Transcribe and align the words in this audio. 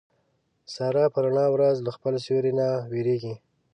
ساره 0.73 1.03
په 1.13 1.19
رڼا 1.25 1.45
ورځ 1.55 1.75
له 1.85 1.91
خپل 1.97 2.13
سیوري 2.25 2.51
نه 2.59 2.67
وېرېږي. 2.91 3.33